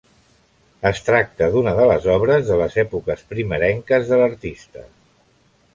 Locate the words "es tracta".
0.89-1.49